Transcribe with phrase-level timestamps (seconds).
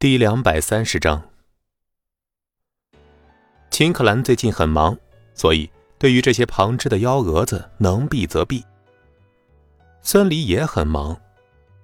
[0.00, 1.22] 第两百三十章，
[3.70, 4.96] 秦可兰最近很忙，
[5.34, 8.64] 所以对于这些旁支的幺蛾子，能避则避。
[10.00, 11.20] 孙离也很忙，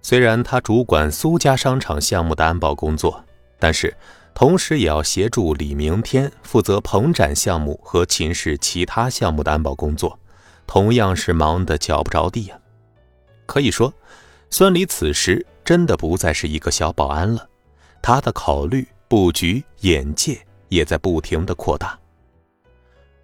[0.00, 3.22] 虽然他主管苏家商场项目的安保工作，
[3.58, 3.94] 但是
[4.32, 10.18] 同时也要协助李明天负责棚展项目和秦氏其他项目的安保工作，
[10.66, 12.58] 同样是忙得脚不着地呀。
[13.44, 13.92] 可以说，
[14.48, 17.50] 孙离此时真的不再是一个小保安了。
[18.08, 21.98] 他的考虑、布局、眼界也在不停的扩大，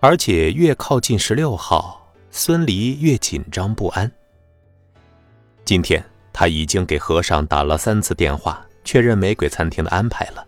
[0.00, 4.10] 而且越靠近十六号，孙离越紧张不安。
[5.64, 10.44] 今天他已经给和尚打了三次电话，确认玫瑰餐厅的安排了，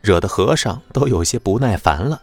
[0.00, 2.22] 惹得和尚都有些不耐烦了。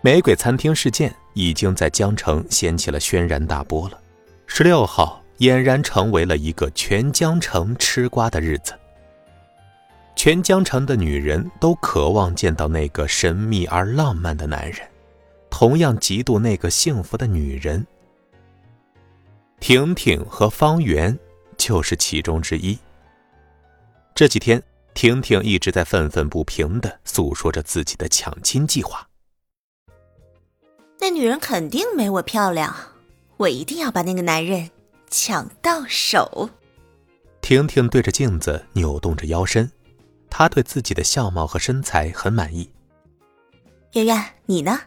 [0.00, 4.00] 玫瑰餐厅事件已经在江城掀起了轩然大波了，
[4.46, 8.72] 十六号俨然成为了一个全江城吃瓜的日子。
[10.18, 14.80] 全江城的女人都渴望见到那个神秘而浪漫的男人，
[15.48, 17.86] 同样嫉妒那个幸福的女人。
[19.60, 21.16] 婷婷和方圆
[21.56, 22.76] 就是其中之一。
[24.12, 24.60] 这几天，
[24.92, 29.06] 婷婷一直在愤愤不平地诉说着自己的抢亲计划。
[30.98, 32.74] 那女人肯定没我漂亮，
[33.36, 34.68] 我一定要把那个男人
[35.08, 36.50] 抢到手。
[37.40, 39.70] 婷婷对着镜子扭动着腰身。
[40.38, 42.70] 他对自己的相貌和身材很满意。
[43.94, 44.82] 圆圆，你呢？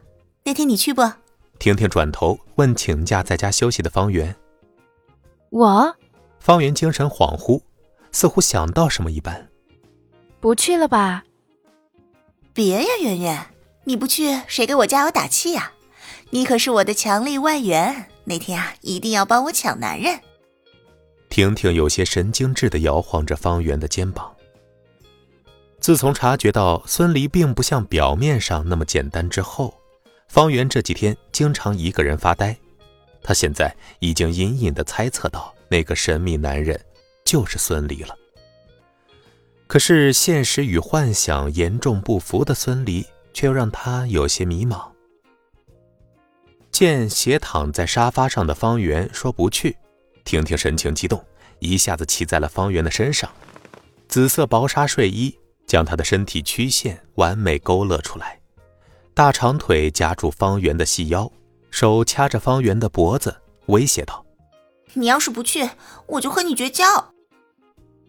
[0.46, 1.02] 那天你去不？
[1.60, 4.34] 婷婷转头问请假在家休息的方圆。
[5.50, 5.94] 我。
[6.40, 7.62] 方圆精神恍惚，
[8.14, 9.50] 似乎想到什么一般。
[10.40, 11.26] 不去了吧？
[12.54, 13.48] 别呀，圆圆，
[13.84, 15.74] 你不去谁给我加油打气呀？
[16.30, 20.18] 你可是我的强力外援，那天啊一定要帮我抢男人。
[21.28, 24.34] 婷婷有些神经质的摇晃着方圆的肩膀。
[25.82, 29.74] 自从察觉到孙离并不像表面上那么简单之后，
[30.28, 32.56] 方圆这几天经常一个人发呆。
[33.24, 36.80] 他现在已经隐隐的猜测到那个神秘男人
[37.26, 38.16] 就是孙离了。
[39.66, 44.88] 可是现实与幻想严重不符的孙离，却又让他有些迷茫。
[46.72, 49.76] 见斜躺在沙发上的方圆说不去，
[50.24, 51.24] 婷婷神情激动，
[51.58, 53.32] 一下子骑在了方圆的身上，
[54.08, 55.36] 紫色薄纱睡衣。
[55.72, 58.42] 将他的身体曲线完美勾勒出来，
[59.14, 61.32] 大长腿夹住方圆的细腰，
[61.70, 63.34] 手掐着方圆的脖子，
[63.68, 64.26] 威胁道
[64.92, 65.70] ：“你要是不去，
[66.08, 67.14] 我就和你绝交。”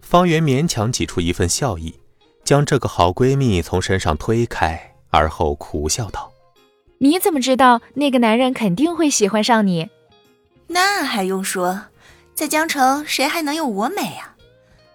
[0.02, 1.94] 方圆勉强挤出一份笑意，
[2.42, 6.32] 将这个好闺蜜从身上推开，而后苦笑道
[6.98, 9.88] ：“你怎么知道那个男人肯定会喜欢上你？
[10.66, 11.80] 那还用说，
[12.34, 14.34] 在江城谁还能有我美啊？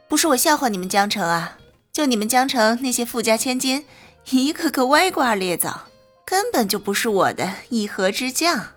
[0.09, 1.57] 不是我笑话你们江城啊！”
[1.97, 3.83] 就你们江城那些富家千金，
[4.29, 5.87] 一个个歪瓜裂枣，
[6.23, 8.73] 根本就不是我的一合之将。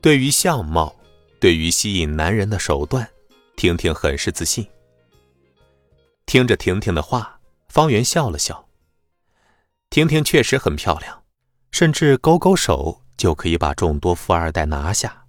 [0.00, 0.94] 对于相貌，
[1.40, 3.10] 对于吸引男人的手段，
[3.56, 4.68] 婷婷很是自信。
[6.26, 8.68] 听着婷婷的话，方圆笑了笑。
[9.90, 11.24] 婷婷确实很漂亮，
[11.72, 15.24] 甚至勾勾手就可以把众多富二代拿下。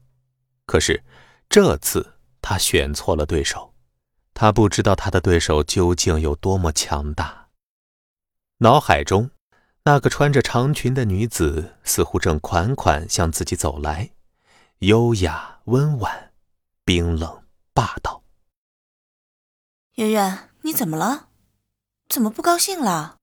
[0.67, 1.03] 可是
[1.49, 3.68] 这次他选错了对手。
[4.41, 7.49] 他不知道他的对手究竟有多么强大。
[8.59, 9.31] 脑海中，
[9.83, 14.11] 那个穿着长裙的女子似乎正款款向自己走来，
[14.77, 16.31] 优雅、温婉、
[16.85, 18.23] 冰冷、霸道。
[19.95, 21.27] 圆圆，你怎么了？
[22.07, 23.17] 怎么不高兴了？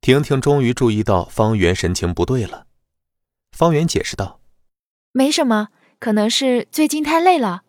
[0.00, 2.68] 婷婷终于注意到方圆神情不对了。
[3.50, 4.38] 方圆解释道
[5.10, 7.64] ：“没什么，可能是最近太累了。”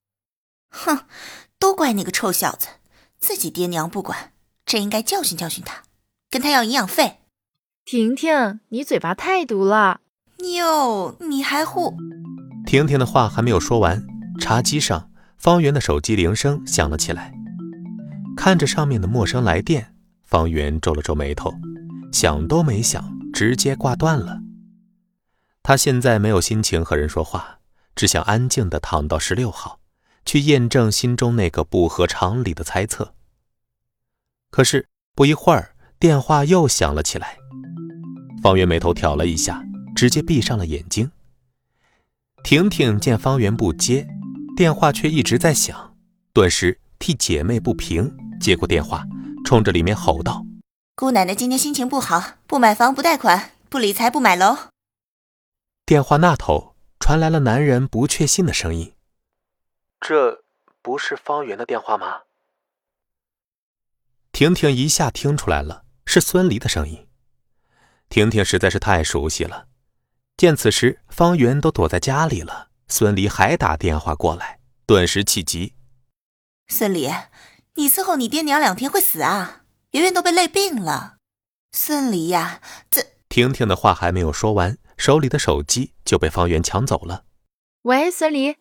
[0.69, 1.07] 哼。
[1.59, 2.67] 都怪那个臭小子，
[3.19, 4.31] 自己爹娘不管，
[4.65, 5.83] 真应该教训教训他，
[6.29, 7.17] 跟他要营养费。
[7.85, 10.01] 婷婷，你嘴巴太毒了！
[10.57, 11.97] 哟，你还护？
[12.65, 14.05] 婷婷的话还没有说完，
[14.39, 17.33] 茶几上方圆的手机铃声响了起来。
[18.35, 21.53] 看着上面的陌生来电，方圆皱了皱眉头，
[22.11, 24.41] 想都没想，直接挂断了。
[25.63, 27.59] 他现在没有心情和人说话，
[27.95, 29.79] 只想安静的躺到十六号。
[30.27, 33.15] 去验证心中那个不合常理的猜测。
[34.51, 34.85] 可是
[35.15, 37.37] 不一会儿，电话又响了起来。
[38.43, 39.63] 方圆眉头挑了一下，
[39.95, 41.09] 直接闭上了眼睛。
[42.43, 44.05] 婷婷见方圆不接，
[44.55, 45.95] 电话却一直在响，
[46.33, 49.05] 顿时替姐妹不平，接过电话，
[49.45, 50.45] 冲着里面吼道
[50.95, 54.57] ：“姑奶奶今天心情不好，不买房不贷款，不理财不买楼。”
[55.85, 58.91] 电话那头传来了男人不确信的声音。
[59.99, 60.43] 这
[60.81, 62.21] 不是方圆的电话吗？
[64.31, 67.07] 婷婷一下听出来了，是孙离的声音。
[68.07, 69.67] 婷婷实在是太熟悉了。
[70.37, 75.73] 见此时方圆都躲在家里了，孙离还打电话过来，顿时气急。
[76.67, 77.09] 孙离，
[77.73, 79.63] 你伺候你爹娘两天会死啊？
[79.91, 81.17] 圆圆都被累病了。
[81.71, 83.03] 孙离呀，这……
[83.27, 87.25] 婷婷的话还没有说完，手里的手机就被方圆抢走了。
[87.81, 88.55] 喂，孙离。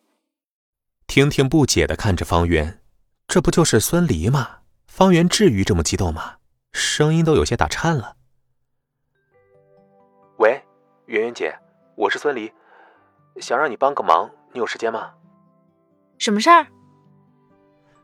[1.17, 2.79] 婷婷不解的看着方圆，
[3.27, 4.59] 这不就是孙离吗？
[4.87, 6.35] 方圆至于这么激动吗？
[6.75, 8.15] 声音都有些打颤了。
[10.37, 10.63] 喂，
[11.07, 11.59] 圆圆姐，
[11.95, 12.53] 我是孙离，
[13.41, 15.11] 想让你帮个忙，你有时间吗？
[16.19, 16.67] 什么事儿？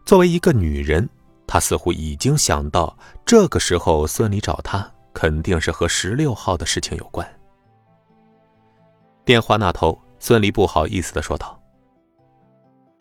[0.07, 1.07] 作为一个女人，
[1.47, 7.31] 她似乎已经想到，这个时候孙离找她，肯定是和十六号的事情有关。
[9.27, 11.62] 电话那头，孙离不好意思的说道。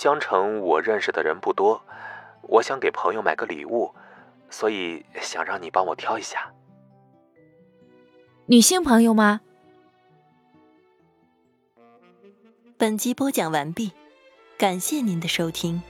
[0.02, 1.80] 江城，我认识的人不多，
[2.42, 3.94] 我想给朋友买个礼物，
[4.50, 6.52] 所以想让你帮我挑一下。
[8.48, 9.42] 女性朋友吗？
[12.80, 13.92] 本集播讲完毕，
[14.58, 15.84] 感谢您的收听。